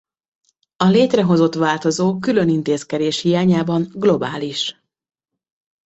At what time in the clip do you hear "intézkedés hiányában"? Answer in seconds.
2.49-3.87